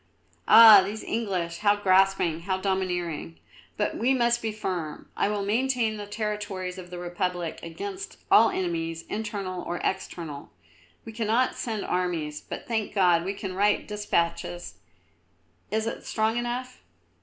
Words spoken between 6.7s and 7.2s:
of the